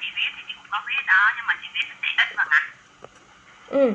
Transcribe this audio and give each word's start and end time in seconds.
chị 0.00 0.08
viết 0.16 0.30
thì 0.36 0.42
chị 0.46 0.52
cũng 0.58 0.70
có 0.72 0.78
viết 0.88 1.02
đó 1.12 1.20
nhưng 1.36 1.46
mà 1.48 1.54
chị 1.60 1.68
viết 1.74 1.86
chị 2.02 2.10
ít 2.22 2.28
và 2.38 2.44
ngắn 2.50 2.64
Ừ. 3.80 3.92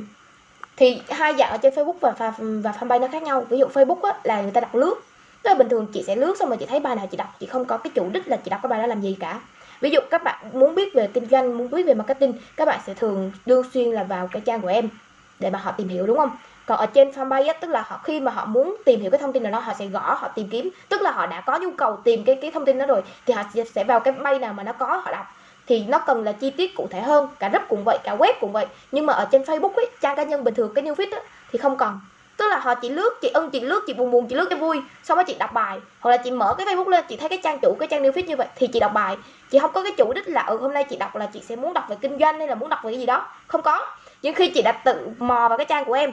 Thì 0.78 1.02
hai 1.10 1.34
dạng 1.38 1.52
ở 1.52 1.58
trên 1.58 1.74
Facebook 1.74 2.00
và 2.02 2.14
và, 2.20 2.34
và 2.40 2.72
fanpage 2.72 3.02
nó 3.02 3.08
khác 3.12 3.24
nhau. 3.24 3.46
Ví 3.50 3.58
dụ 3.58 3.68
Facebook 3.68 4.02
á, 4.02 4.20
là 4.24 4.42
người 4.42 4.52
ta 4.52 4.62
đọc 4.62 4.76
lướt. 4.76 4.96
Tức 5.44 5.50
là 5.50 5.56
bình 5.56 5.70
thường 5.70 5.88
chị 5.94 6.04
sẽ 6.08 6.16
lướt 6.16 6.38
xong 6.40 6.50
rồi 6.50 6.58
chị 6.58 6.66
thấy 6.66 6.80
bài 6.80 6.96
nào 6.96 7.08
chị 7.12 7.18
đọc, 7.18 7.28
chị 7.40 7.46
không 7.48 7.66
có 7.68 7.78
cái 7.78 7.92
chủ 7.96 8.10
đích 8.10 8.28
là 8.28 8.38
chị 8.38 8.50
đọc 8.52 8.60
cái 8.64 8.68
bài 8.70 8.80
đó 8.82 8.88
làm 8.88 9.02
gì 9.02 9.18
cả. 9.20 9.40
Ví 9.82 9.90
dụ 9.90 10.00
các 10.12 10.24
bạn 10.24 10.50
muốn 10.54 10.76
biết 10.76 10.94
về 10.96 11.10
kinh 11.14 11.26
doanh, 11.26 11.58
muốn 11.58 11.72
biết 11.72 11.84
về 11.88 11.94
marketing, 11.94 12.34
các 12.58 12.66
bạn 12.68 12.80
sẽ 12.86 12.94
thường 12.94 13.32
đương 13.46 13.64
xuyên 13.74 13.92
là 13.92 14.04
vào 14.04 14.28
cái 14.28 14.42
trang 14.46 14.62
của 14.62 14.68
em 14.68 14.90
để 15.40 15.50
mà 15.50 15.60
họ 15.60 15.72
tìm 15.72 15.88
hiểu 15.88 16.08
đúng 16.08 16.18
không? 16.18 16.30
Còn 16.66 16.78
ở 16.78 16.86
trên 16.86 17.10
fanpage 17.10 17.48
á, 17.48 17.54
tức 17.62 17.70
là 17.70 17.84
họ 17.88 18.02
khi 18.04 18.20
mà 18.20 18.32
họ 18.32 18.46
muốn 18.46 18.76
tìm 18.86 19.02
hiểu 19.02 19.12
cái 19.12 19.20
thông 19.20 19.34
tin 19.34 19.44
nào 19.44 19.52
đó 19.52 19.60
họ 19.60 19.74
sẽ 19.80 19.86
gõ 19.88 20.14
họ 20.20 20.28
tìm 20.36 20.50
kiếm, 20.52 20.70
tức 20.90 21.02
là 21.02 21.12
họ 21.12 21.28
đã 21.28 21.42
có 21.42 21.60
nhu 21.60 21.70
cầu 21.78 21.98
tìm 22.06 22.24
cái 22.26 22.38
cái 22.42 22.52
thông 22.52 22.66
tin 22.66 22.78
đó 22.78 22.86
rồi 22.86 23.02
thì 23.26 23.34
họ 23.34 23.44
sẽ- 23.54 23.64
sẽ 23.76 23.84
vào 23.84 24.00
cái 24.00 24.14
bay 24.14 24.40
nào 24.40 24.54
mà 24.54 24.64
nó 24.64 24.74
có 24.74 24.86
họ 25.06 25.12
đọc 25.12 25.26
thì 25.68 25.84
nó 25.88 26.00
cần 26.00 26.24
là 26.24 26.32
chi 26.32 26.50
tiết 26.50 26.76
cụ 26.76 26.88
thể 26.92 27.02
hơn. 27.02 27.30
Cả 27.40 27.50
group 27.50 27.64
cũng 27.70 27.84
vậy, 27.86 27.98
cả 28.04 28.16
web 28.16 28.34
cũng 28.40 28.52
vậy. 28.52 28.66
Nhưng 28.92 29.06
mà 29.06 29.14
ở 29.14 29.28
trên 29.32 29.42
facebook 29.42 29.74
ấy 29.74 29.90
trang 30.02 30.16
cá 30.16 30.24
nhân 30.24 30.44
bình 30.44 30.54
thường, 30.54 30.72
cái 30.76 30.84
new 30.84 30.96
feed 30.96 31.20
thì 31.52 31.60
không 31.60 31.78
cần. 31.78 32.00
Tức 32.38 32.48
là 32.48 32.60
họ 32.60 32.76
chỉ 32.76 32.90
lướt, 32.90 33.14
chị 33.22 33.30
ưng, 33.34 33.50
chị 33.50 33.60
lướt, 33.60 33.84
chị 33.88 33.94
buồn 33.94 34.12
buồn, 34.12 34.28
chị 34.28 34.36
lướt 34.36 34.48
cho 34.50 34.56
vui, 34.56 34.82
xong 35.04 35.16
rồi 35.16 35.26
chị 35.28 35.36
đọc 35.40 35.54
bài. 35.54 35.80
Hoặc 36.00 36.12
là 36.12 36.18
chị 36.18 36.32
mở 36.32 36.56
cái 36.58 36.68
facebook 36.68 36.90
lên, 36.90 37.06
chị 37.10 37.18
thấy 37.18 37.30
cái 37.30 37.40
trang 37.44 37.60
chủ, 37.62 37.76
cái 37.80 37.88
trang 37.88 38.04
new 38.04 38.12
feed 38.12 38.26
như 38.26 38.36
vậy, 38.36 38.48
thì 38.56 38.68
chị 38.68 38.80
đọc 38.80 38.92
bài. 38.94 39.18
Chị 39.52 39.60
không 39.60 39.72
có 39.74 39.84
cái 39.84 39.92
chủ 39.98 40.14
đích 40.14 40.28
là 40.28 40.42
ừ 40.42 40.58
hôm 40.58 40.74
nay 40.74 40.84
chị 40.84 40.96
đọc 40.96 41.16
là 41.16 41.26
chị 41.26 41.42
sẽ 41.48 41.56
muốn 41.56 41.74
đọc 41.74 41.84
về 41.90 41.96
kinh 42.02 42.20
doanh 42.20 42.38
hay 42.38 42.48
là 42.48 42.56
muốn 42.56 42.70
đọc 42.70 42.80
về 42.84 42.92
cái 42.92 43.00
gì 43.00 43.06
đó. 43.06 43.28
Không 43.48 43.62
có. 43.62 43.86
Nhưng 44.22 44.36
khi 44.36 44.50
chị 44.50 44.62
đã 44.62 44.72
tự 44.72 45.08
mò 45.20 45.48
vào 45.48 45.58
cái 45.58 45.66
trang 45.66 45.86
của 45.86 45.94
em, 45.94 46.12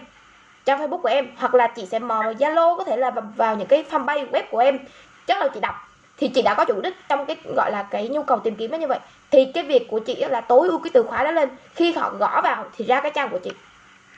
trang 0.64 0.80
facebook 0.80 1.00
của 1.00 1.08
em, 1.08 1.28
hoặc 1.36 1.54
là 1.54 1.66
chị 1.66 1.86
sẽ 1.86 1.98
mò 1.98 2.22
vào 2.22 2.32
zalo, 2.32 2.76
có 2.76 2.84
thể 2.84 2.96
là 2.96 3.10
vào 3.36 3.56
những 3.56 3.68
cái 3.68 3.84
fanpage 3.90 4.30
web 4.30 4.42
của 4.50 4.58
em, 4.58 4.78
chắc 5.26 5.40
là 5.40 5.48
chị 5.54 5.60
đọc 5.60 5.74
thì 6.20 6.28
chị 6.28 6.42
đã 6.42 6.54
có 6.54 6.64
chủ 6.64 6.80
đích 6.80 6.94
trong 7.08 7.26
cái 7.26 7.36
gọi 7.56 7.70
là 7.72 7.82
cái 7.82 8.08
nhu 8.08 8.22
cầu 8.22 8.38
tìm 8.38 8.54
kiếm 8.54 8.70
nó 8.70 8.78
như 8.78 8.86
vậy. 8.86 8.98
Thì 9.30 9.44
cái 9.54 9.64
việc 9.64 9.88
của 9.88 9.98
chị 9.98 10.24
là 10.28 10.40
tối 10.40 10.68
ưu 10.68 10.78
cái 10.78 10.90
từ 10.94 11.02
khóa 11.02 11.24
đó 11.24 11.30
lên. 11.30 11.48
Khi 11.74 11.92
họ 11.92 12.10
gõ 12.18 12.40
vào 12.44 12.64
thì 12.76 12.84
ra 12.84 13.00
cái 13.00 13.10
trang 13.14 13.28
của 13.28 13.38
chị. 13.38 13.50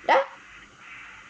Đó. 0.07 0.25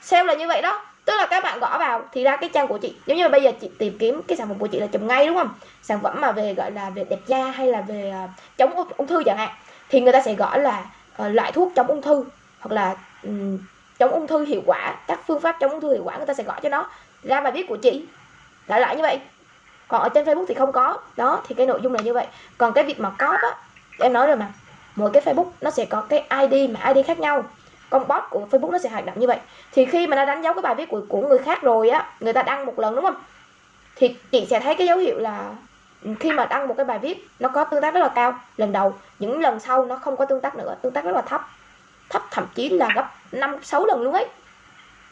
Sale 0.03 0.25
là 0.25 0.34
như 0.34 0.48
vậy 0.48 0.62
đó. 0.62 0.84
Tức 1.05 1.12
là 1.17 1.27
các 1.27 1.45
bạn 1.45 1.59
gõ 1.59 1.78
vào 1.78 2.03
thì 2.12 2.25
ra 2.25 2.37
cái 2.37 2.50
trang 2.53 2.69
của 2.69 2.78
chị. 2.78 2.95
Giống 3.06 3.17
như 3.17 3.23
là 3.23 3.28
bây 3.28 3.43
giờ 3.43 3.53
chị 3.61 3.70
tìm 3.78 3.98
kiếm 3.98 4.23
cái 4.28 4.39
sản 4.39 4.48
phẩm 4.48 4.59
của 4.59 4.67
chị 4.67 4.81
là 4.81 4.87
chùm 4.87 5.06
ngay 5.06 5.27
đúng 5.27 5.37
không? 5.37 5.55
Sản 5.83 6.00
phẩm 6.03 6.20
mà 6.20 6.33
về 6.33 6.55
gọi 6.55 6.70
là 6.70 6.91
về 6.91 7.05
đẹp 7.05 7.20
da 7.27 7.45
hay 7.45 7.67
là 7.67 7.81
về 7.81 8.12
uh, 8.25 8.31
chống 8.59 8.75
ung, 8.75 8.89
ung 8.97 9.06
thư 9.06 9.23
chẳng 9.27 9.39
hạn. 9.39 9.50
Thì 9.89 10.00
người 10.00 10.12
ta 10.12 10.20
sẽ 10.20 10.34
gõ 10.34 10.56
là 10.56 10.84
uh, 11.23 11.34
loại 11.34 11.53
thuốc 11.53 11.73
chống 11.77 11.87
ung 11.87 12.03
thư 12.03 12.25
hoặc 12.61 12.73
là 12.75 12.97
um, 13.23 13.59
chống 13.98 14.11
ung 14.11 14.27
thư 14.27 14.45
hiệu 14.45 14.62
quả. 14.67 14.95
Các 15.06 15.20
phương 15.27 15.41
pháp 15.41 15.56
chống 15.61 15.70
ung 15.70 15.81
thư 15.81 15.93
hiệu 15.93 16.03
quả 16.05 16.17
người 16.17 16.27
ta 16.27 16.34
sẽ 16.34 16.45
gõ 16.45 16.55
cho 16.62 16.69
nó. 16.69 16.91
Ra 17.23 17.41
bài 17.41 17.53
viết 17.53 17.69
của 17.69 17.77
chị. 17.77 18.05
Lại 18.67 18.81
lại 18.81 18.97
như 18.97 19.03
vậy 19.03 19.19
còn 19.93 20.03
ở 20.03 20.09
trên 20.09 20.25
Facebook 20.25 20.47
thì 20.48 20.55
không 20.55 20.73
có. 20.73 20.98
Đó, 21.17 21.43
thì 21.48 21.55
cái 21.55 21.67
nội 21.67 21.81
dung 21.83 21.95
là 21.95 22.03
như 22.03 22.12
vậy. 22.12 22.27
Còn 22.59 22.73
cái 22.73 22.85
việc 22.85 23.01
mà 23.01 23.11
có 23.19 23.27
á, 23.27 23.57
em 23.99 24.12
nói 24.12 24.27
rồi 24.27 24.37
mà, 24.37 24.47
mỗi 24.97 25.11
cái 25.12 25.23
Facebook 25.23 25.51
nó 25.61 25.71
sẽ 25.71 25.84
có 25.84 26.01
cái 26.01 26.25
ID 26.49 26.71
mà 26.71 26.93
ID 26.93 27.07
khác 27.07 27.19
nhau. 27.19 27.45
Con 27.91 28.09
bot 28.09 28.23
của 28.31 28.47
Facebook 28.51 28.71
nó 28.71 28.79
sẽ 28.79 28.89
hoạt 28.89 29.07
động 29.07 29.19
như 29.19 29.27
vậy. 29.27 29.39
Thì 29.73 29.84
khi 29.84 30.07
mà 30.07 30.17
nó 30.17 30.25
đánh 30.25 30.43
dấu 30.43 30.55
cái 30.55 30.62
bài 30.62 30.75
viết 30.75 30.89
của 30.89 31.01
của 31.09 31.21
người 31.21 31.39
khác 31.39 31.62
rồi 31.62 31.89
á, 31.91 32.11
người 32.21 32.33
ta 32.33 32.43
đăng 32.43 32.67
một 32.67 32.79
lần, 32.79 32.95
đúng 32.95 33.05
không? 33.05 33.15
Thì 33.97 34.17
chị 34.31 34.47
sẽ 34.51 34.61
thấy 34.61 34.75
cái 34.75 34.87
dấu 34.87 34.99
hiệu 34.99 35.19
là 35.19 35.51
khi 36.21 36.33
mà 36.33 36.45
đăng 36.45 36.69
một 36.69 36.75
cái 36.77 36.87
bài 36.87 36.99
viết, 36.99 37.27
nó 37.39 37.49
có 37.49 37.65
tương 37.65 37.81
tác 37.81 37.95
rất 37.95 38.01
là 38.01 38.09
cao. 38.09 38.39
Lần 38.56 38.73
đầu, 38.73 38.95
những 39.19 39.41
lần 39.41 39.61
sau 39.61 39.84
nó 39.84 39.97
không 39.97 40.17
có 40.17 40.25
tương 40.25 40.41
tác 40.41 40.56
nữa. 40.56 40.75
Tương 40.83 40.93
tác 40.93 41.05
rất 41.05 41.12
là 41.12 41.23
thấp. 41.23 41.49
Thấp 42.11 42.23
thậm 42.31 42.47
chí 42.55 42.69
là 42.69 42.89
gấp 42.95 43.11
năm, 43.33 43.56
sáu 43.62 43.87
lần 43.87 44.03
luôn 44.03 44.12
ấy. 44.12 44.27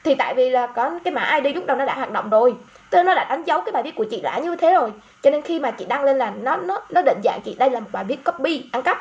Thì 0.05 0.15
tại 0.15 0.34
vì 0.34 0.50
là 0.50 0.67
có 0.67 0.91
cái 1.05 1.15
mã 1.15 1.41
ID 1.42 1.56
lúc 1.56 1.67
đầu 1.67 1.77
nó 1.77 1.84
đã 1.84 1.94
hoạt 1.94 2.11
động 2.11 2.31
rồi 2.31 2.55
tức 2.91 3.02
nó 3.02 3.14
đã 3.14 3.24
đánh 3.24 3.44
dấu 3.44 3.60
cái 3.60 3.72
bài 3.72 3.83
viết 3.83 3.94
của 3.94 4.06
chị 4.10 4.20
đã 4.20 4.38
như 4.38 4.56
thế 4.56 4.72
rồi. 4.72 4.92
Cho 5.22 5.30
nên 5.30 5.42
khi 5.42 5.60
mà 5.60 5.70
chị 5.70 5.84
đăng 5.84 6.05
lên 6.05 6.19
là 6.19 6.30
nó 6.30 6.56
nó 6.56 6.83
nó 6.88 7.02
định 7.02 7.20
dạng 7.24 7.41
chị 7.44 7.56
đây 7.58 7.70
là 7.70 7.80
một 7.80 7.88
bài 7.92 8.05
viết 8.05 8.24
copy 8.24 8.69
ăn 8.72 8.82
cắp. 8.82 8.98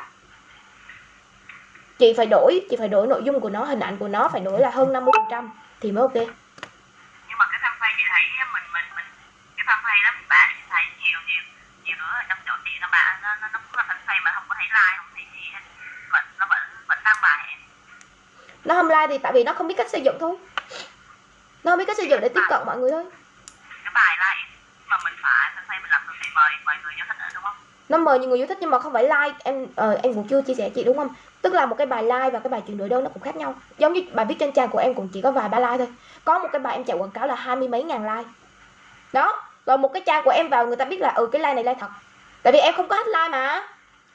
Chị 1.99 2.13
phải 2.17 2.25
đổi 2.25 2.59
chị 2.69 2.75
phải 2.79 2.87
đổi 2.87 3.07
nội 3.07 3.21
dung 3.23 3.39
của 3.39 3.49
nó 3.49 3.63
hình 3.63 3.79
ảnh 3.79 3.97
của 3.97 4.07
nó 4.07 4.29
phải 4.31 4.41
đổi 4.41 4.59
là 4.59 4.69
hơn 4.69 4.93
50 4.93 5.11
phần 5.15 5.25
trăm 5.31 5.49
thì 5.79 5.91
mới 5.91 6.01
ok. 6.01 6.13
Nhưng 6.13 7.37
mà 7.39 7.45
cái 7.51 7.59
fanpage 7.63 7.93
chị 7.97 8.03
thấy 8.09 8.21
mình 8.53 8.63
mình 8.73 8.83
mình 8.95 9.05
cái 9.57 9.65
fanpage 9.67 10.03
đó 10.03 10.11
mình 10.17 10.25
bán 10.29 10.49
chị 10.55 10.63
thấy 10.69 10.83
nhiều 10.99 11.19
nhiều 11.27 11.43
nhiều 11.83 11.95
đứa 11.99 12.27
trong 12.29 12.37
chỗ 12.47 12.53
chị 12.65 12.71
nó 12.81 12.87
bán 12.91 13.19
nó 13.21 13.29
nó 13.41 13.47
nó 13.53 13.59
cũng 13.63 13.77
là 13.77 13.83
fanpage 13.89 14.21
mà 14.23 14.31
không 14.35 14.43
có 14.49 14.55
thấy 14.57 14.67
like 14.67 14.97
không 14.97 15.07
thấy 15.13 15.23
gì 15.33 15.49
hết. 15.53 15.59
Vẫn 16.11 16.23
nó 16.39 16.45
vẫn 16.49 16.59
vẫn 16.87 16.97
đăng 17.03 17.17
bài. 17.21 17.57
Nó 18.65 18.75
không 18.75 18.87
like 18.87 19.07
thì 19.07 19.17
tại 19.17 19.31
vì 19.35 19.43
nó 19.43 19.53
không 19.53 19.67
biết 19.67 19.75
cách 19.77 19.89
sử 19.89 19.97
dụng 19.97 20.17
thôi. 20.19 20.35
Nó 21.63 21.71
không 21.71 21.79
biết 21.79 21.85
cách 21.87 21.97
sử 21.97 22.03
dụng 22.03 22.21
để 22.21 22.29
tiếp 22.29 22.41
cận 22.49 22.59
mọi 22.65 22.77
người 22.77 22.91
thôi 22.91 23.05
cái 23.89 24.03
bài 24.03 24.17
like 24.19 24.49
mà 24.87 24.97
mình 25.03 25.13
phải 25.21 25.51
fanpage 25.55 25.81
mình 25.81 25.91
làm 25.91 26.01
được 26.07 26.13
thì 26.23 26.29
mời 26.35 26.51
mời 26.65 26.75
người 26.83 26.93
yêu 26.95 27.05
thích 27.07 27.17
nữa 27.19 27.25
đúng 27.33 27.43
không? 27.43 27.53
Nó 27.89 27.97
mời 27.97 28.19
nhiều 28.19 28.29
người 28.29 28.37
yêu 28.37 28.47
thích 28.47 28.57
nhưng 28.61 28.69
mà 28.69 28.79
không 28.79 28.93
phải 28.93 29.03
like. 29.03 29.37
Em 29.43 29.67
ờ, 29.75 29.99
em 30.03 30.13
cũng 30.13 30.27
chưa 30.27 30.41
chia 30.41 30.53
sẻ 30.53 30.69
chị 30.75 30.83
đúng 30.83 30.97
không? 30.97 31.09
Tức 31.41 31.53
là 31.53 31.65
một 31.65 31.75
cái 31.77 31.87
bài 31.87 32.03
like 32.03 32.29
và 32.29 32.39
cái 32.39 32.49
bài 32.49 32.61
chuyển 32.67 32.77
đổi 32.77 32.89
đơn 32.89 33.03
nó 33.03 33.09
cũng 33.09 33.23
khác 33.23 33.35
nhau. 33.35 33.55
Giống 33.77 33.93
như 33.93 34.01
bài 34.13 34.25
viết 34.25 34.35
trên 34.39 34.51
trang 34.51 34.69
của 34.69 34.79
em 34.79 34.93
cũng 34.93 35.09
chỉ 35.13 35.21
có 35.21 35.31
vài 35.31 35.49
ba 35.49 35.59
like 35.59 35.77
thôi. 35.77 35.87
Có 36.25 36.39
một 36.39 36.49
cái 36.51 36.59
bài 36.59 36.73
em 36.73 36.83
chạy 36.83 36.97
quảng 36.97 37.11
cáo 37.11 37.27
là 37.27 37.35
hai 37.35 37.55
mươi 37.55 37.67
mấy 37.67 37.83
ngàn 37.83 38.17
like. 38.17 38.29
Đó. 39.13 39.43
Rồi 39.65 39.77
một 39.77 39.93
cái 39.93 40.03
trang 40.05 40.23
của 40.23 40.31
em 40.31 40.49
vào 40.49 40.67
người 40.67 40.75
ta 40.75 40.85
biết 40.85 41.01
là 41.01 41.09
ừ 41.15 41.29
cái 41.31 41.39
like 41.39 41.53
này 41.53 41.63
like 41.63 41.79
thật. 41.79 41.89
Tại 42.43 42.53
vì 42.53 42.59
em 42.59 42.73
không 42.73 42.87
có 42.87 42.95
hết 42.95 43.07
like 43.07 43.29
mà. 43.29 43.67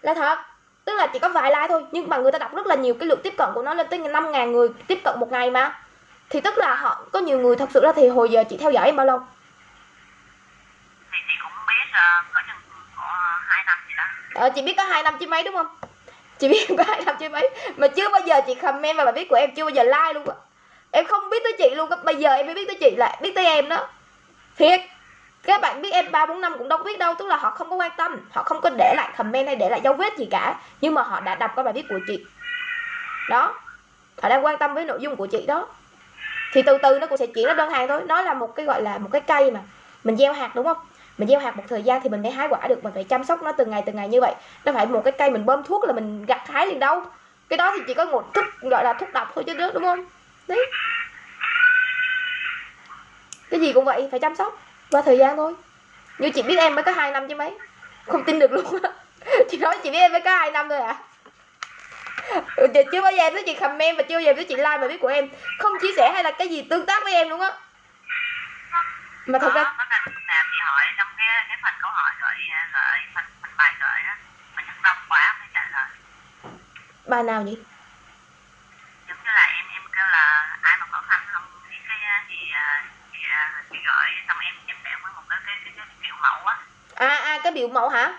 Like 0.03 0.15
thật. 0.15 0.39
Tức 0.85 0.95
là 0.95 1.07
chỉ 1.07 1.19
có 1.19 1.29
vài 1.29 1.51
like 1.51 1.69
thôi. 1.69 1.85
Nhưng 1.93 2.09
mà 2.09 2.17
người 2.17 2.33
ta 2.33 2.39
đọc 2.39 2.55
rất 2.55 2.67
là 2.67 2.75
nhiều 2.75 2.95
cái 2.95 3.09
lượng 3.09 3.21
tiếp 3.23 3.35
cận 3.39 3.49
của 3.55 3.63
nó 3.63 3.75
lên 3.75 3.87
tới 3.91 3.99
năm 3.99 4.33
ngàn 4.33 4.53
người 4.53 4.69
tiếp 4.87 5.01
cận 5.05 5.21
một 5.21 5.33
ngày 5.33 5.51
mà. 5.51 5.79
Thì 6.31 6.41
tức 6.41 6.59
là 6.59 6.75
họ 6.75 7.05
có 7.13 7.19
nhiều 7.19 7.39
người 7.39 7.57
thật 7.57 7.69
sự 7.75 7.81
ra 7.81 7.93
thì 7.97 8.09
hồi 8.09 8.31
giờ 8.31 8.45
chị 8.45 8.57
theo 8.57 8.71
dõi 8.71 8.87
em 8.87 8.97
bao 8.97 9.07
lâu 9.07 9.21
thì 11.13 11.19
chị 11.29 11.35
cũng 11.43 11.53
biết 11.69 11.84
uh, 11.84 11.84
có 12.33 12.41
chừng 12.47 12.57
có 12.97 13.03
hai 13.47 13.65
năm 13.67 13.79
gì 13.89 13.95
đó. 13.97 14.05
Ờ, 14.35 14.51
chị 14.55 14.63
biết 14.63 14.75
có 14.77 14.83
hai 14.85 15.03
năm 15.03 15.17
chứ 15.21 15.27
mấy 15.27 15.43
đúng 15.43 15.55
không? 15.55 15.67
Chị 16.39 16.49
biết 16.49 16.67
có 16.79 16.85
hai 16.87 17.05
năm 17.05 17.17
chứ 17.21 17.29
mấy. 17.29 17.51
Mà 17.77 17.89
chưa 17.89 18.09
bao 18.09 18.21
giờ 18.27 18.41
chị 18.47 18.55
comment 18.55 18.97
vào 18.97 19.07
bài 19.07 19.13
viết 19.17 19.29
của 19.29 19.37
em 19.37 19.51
Chưa 19.55 19.65
bao 19.65 19.71
giờ 19.71 19.83
like 19.83 20.13
luôn 20.15 20.29
á 20.29 20.35
Em 20.91 21.05
không 21.07 21.31
biết 21.31 21.43
tới 21.45 21.53
chị 21.59 21.75
luôn 21.75 21.91
á. 21.91 21.97
Bây 22.05 22.17
giờ 22.17 22.35
em 22.35 22.47
mới 22.47 22.55
biết 22.55 22.67
tới 22.67 22.77
chị 22.81 22.97
lại 22.97 23.19
biết 23.23 23.35
tới 23.35 23.45
em 23.45 23.69
đó. 23.69 23.89
Thiệt. 24.57 24.81
Các 25.43 25.61
bạn 25.61 25.83
biết 25.83 25.93
em 25.93 26.11
3 26.11 26.27
4 26.27 26.41
năm 26.41 26.55
cũng 26.59 26.69
đâu 26.69 26.79
biết 26.79 26.99
đâu 26.99 27.15
Tức 27.19 27.27
là 27.27 27.37
họ 27.37 27.51
không 27.51 27.71
có 27.71 27.77
quan 27.77 27.91
tâm. 27.97 28.29
Họ 28.33 28.43
không 28.43 28.61
có 28.61 28.71
để 28.79 28.95
lại 28.97 29.11
comment 29.17 29.47
hay 29.47 29.57
để 29.57 29.69
lại 29.71 29.81
dấu 29.85 29.95
vết 29.95 30.19
gì 30.19 30.29
cả. 30.31 30.55
Nhưng 30.81 30.95
mà 30.95 31.03
họ 31.03 31.21
đã 31.21 31.35
đọc 31.35 31.53
cái 31.57 31.65
bài 31.65 31.73
viết 31.73 31.87
của 31.89 31.99
chị. 32.07 32.25
Đó. 33.29 33.55
Họ 34.23 34.29
đang 34.29 34.45
quan 34.45 34.59
tâm 34.59 34.75
với 34.75 34.85
nội 34.85 34.99
dung 35.01 35.17
của 35.17 35.27
chị 35.27 35.47
đó. 35.47 35.67
Thì 36.53 36.63
từ 36.63 36.79
từ 36.79 36.99
nó 36.99 37.07
cũng 37.07 37.19
sẽ 37.19 37.27
chuyển 37.27 37.47
ra 37.47 37.55
đơn 37.55 37.71
hàng 37.71 37.89
thôi. 37.89 38.01
Nó 38.07 38.23
là 38.23 38.35
một 38.35 38.55
cái 38.57 38.67
gọi 38.67 38.83
là 38.83 38.99
một 38.99 39.09
cái 39.13 39.21
cây 39.21 39.51
mà 39.51 39.61
Mình 40.05 40.17
gieo 40.17 40.33
hạt 40.33 40.51
đúng 40.55 40.67
không? 40.67 40.77
Mình 41.19 41.29
gieo 41.29 41.41
hạt 41.41 41.57
một 41.57 41.63
thời 41.69 41.83
gian 41.83 42.01
thì 42.03 42.09
mình 42.09 42.23
mới 42.23 42.33
hái 42.33 42.49
quả 42.51 42.69
được 42.69 42.85
mình 42.85 42.95
phải 42.95 43.05
chăm 43.05 43.25
sóc 43.25 43.43
nó 43.43 43.53
từng 43.53 43.71
ngày 43.71 43.83
từng 43.87 43.97
ngày 43.97 44.09
như 44.09 44.21
vậy. 44.21 44.35
Nó 44.65 44.73
phải 44.73 44.87
một 44.87 45.03
cái 45.05 45.13
cây 45.19 45.31
mình 45.31 45.47
bơm 45.47 45.63
thuốc 45.63 45.85
là 45.85 45.93
mình 45.93 46.27
gặt 46.27 46.49
hái 46.49 46.67
liền 46.67 46.79
đâu. 46.79 47.03
Cái 47.49 47.57
đó 47.57 47.73
thì 47.77 47.83
chỉ 47.87 47.95
có 47.95 48.05
một 48.05 48.35
thuốc 48.35 48.45
gọi 48.61 48.85
là 48.85 48.93
thuốc 48.93 49.13
độc 49.13 49.33
thôi 49.35 49.45
chứ 49.47 49.55
đúng 49.55 49.83
không? 49.83 50.07
Đấy. 50.49 50.71
Cái 53.51 53.61
gì 53.61 53.73
cũng 53.73 53.85
vậy 53.85 54.09
phải 54.11 54.21
chăm 54.21 54.37
sóc 54.37 54.61
qua 54.91 55.03
thời 55.03 55.19
gian 55.19 55.37
thôi. 55.37 55.55
Như 56.19 56.31
chị 56.31 56.43
biết 56.43 56.59
em 56.59 56.75
mới 56.75 56.85
có 56.85 56.93
hai 56.93 57.11
năm 57.11 57.29
chứ 57.29 57.35
mấy. 57.35 57.53
Không 58.07 58.25
tin 58.25 58.39
được 58.39 58.53
luôn 58.53 58.83
á. 58.83 58.91
Chị 59.51 59.59
nói 59.59 59.79
chị 59.83 59.91
biết 59.91 59.99
em 59.99 60.13
mới 60.13 60.21
có 60.21 60.37
hai 60.37 60.51
năm 60.51 60.69
thôi 60.69 60.79
à. 60.79 60.97
Ừ, 62.57 62.67
chị 62.75 62.81
chưa 62.93 63.01
bao 63.01 63.13
giờ 63.13 63.23
em 63.23 63.33
thấy 63.33 63.43
chị 63.47 63.55
comment 63.55 63.97
và 63.97 64.03
chưa 64.03 64.15
bao 64.15 64.21
giờ 64.21 64.31
em 64.31 64.37
thấy 64.37 64.45
chị 64.45 64.57
like 64.57 64.79
bài 64.79 64.89
viết 64.89 65.01
của 65.01 65.09
em. 65.09 65.29
Không 65.59 65.73
chia 65.83 65.93
sẻ 65.97 66.11
hay 66.15 66.25
là 66.25 66.31
cái 66.31 66.49
gì 66.49 66.63
tương 66.71 66.87
tác 66.87 67.05
với 67.05 67.15
em 67.15 67.29
luôn 67.29 67.41
á. 67.41 67.53
Mà 69.27 69.39
thật 69.39 69.55
ra 69.55 69.63
đó 69.63 69.75
nó 69.79 69.85
là 69.91 70.05
là 70.27 70.45
chị 70.51 70.59
hỏi 70.67 70.85
trong 70.99 71.09
cái 71.17 71.27
cái 71.49 71.59
phần 71.63 71.75
câu 71.83 71.91
hỏi 71.91 72.13
gửi 72.21 72.37
gửi 72.73 72.99
phần 73.15 73.25
phần 73.43 73.51
bài 73.57 73.73
gửi 73.81 74.03
đó 74.07 74.15
mà 74.57 74.63
chắc 74.67 74.83
đông 74.83 74.97
quá 75.09 75.37
phải 75.39 75.49
trả 75.55 75.69
lời 75.73 75.89
bài 77.15 77.23
nào 77.23 77.43
nhỉ? 77.43 77.57
Giống 79.09 79.17
như 79.25 79.31
là 79.35 79.47
em 79.57 79.65
em 79.75 79.83
kêu 79.93 80.05
là 80.13 80.57
ai 80.63 80.77
mà 80.81 80.87
khó 80.91 81.03
khăn 81.09 81.21
không? 81.33 81.43
Thì 81.71 81.77
cái 81.89 81.99
chị 82.29 82.37
chị 83.13 83.19
chị 83.71 83.79
gửi 83.87 84.09
xong 84.29 84.39
em 84.39 84.55
em 84.67 84.77
để 84.85 84.91
với 85.03 85.13
một 85.17 85.23
cái 85.29 85.39
cái 85.47 85.57
cái, 85.65 85.73
cái 85.77 85.87
kiểu 86.03 86.15
mẫu 86.23 86.47
á. 86.47 86.57
À 86.95 87.09
à 87.09 87.39
cái 87.43 87.53
biểu 87.53 87.69
mẫu 87.69 87.89
hả? 87.89 88.13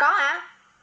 Có 0.00 0.10
hả? 0.10 0.40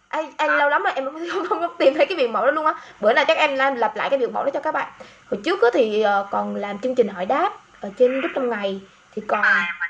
Anh 0.10 0.32
anh 0.38 0.58
lâu 0.58 0.70
lắm 0.70 0.84
rồi 0.84 0.94
em 0.96 1.06
không, 1.06 1.16
không, 1.34 1.46
không, 1.50 1.60
không 1.60 1.76
tìm 1.80 1.94
thấy 1.94 2.06
cái 2.06 2.18
biểu 2.18 2.28
mẫu 2.28 2.46
đó 2.46 2.52
luôn 2.52 2.66
á. 2.66 2.74
Bữa 3.00 3.14
nào 3.14 3.26
chắc 3.28 3.38
em 3.38 3.56
làm 3.56 3.76
lặp 3.76 3.96
lại 3.96 4.10
cái 4.10 4.20
biểu 4.20 4.30
mẫu 4.30 4.44
đó 4.44 4.50
cho 4.54 4.60
các 4.60 4.74
bạn. 4.74 4.92
Hồi 5.32 5.40
trước 5.46 5.60
thì 5.74 6.02
ờ, 6.02 6.28
còn 6.32 6.56
làm 6.56 6.80
chương 6.80 6.96
trình 6.96 7.08
hỏi 7.08 7.26
đáp 7.26 7.50
ở 7.82 7.92
trên 7.98 8.20
group 8.20 8.32
trong 8.36 8.50
ngày. 8.50 8.82
Thì 9.12 9.22
còn 9.28 9.42
mà 9.42 9.88